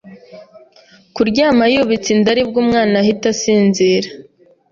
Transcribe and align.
kuryama 1.15 1.63
yubitse 1.73 2.07
inda 2.15 2.29
aribwo 2.33 2.57
umwana 2.63 2.93
ahita 3.01 3.25
asinzira, 3.33 4.07